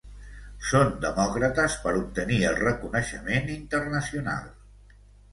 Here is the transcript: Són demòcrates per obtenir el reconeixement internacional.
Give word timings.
Són 0.67 0.93
demòcrates 1.01 1.75
per 1.83 1.91
obtenir 1.99 2.39
el 2.51 2.57
reconeixement 2.59 3.51
internacional. 3.57 4.49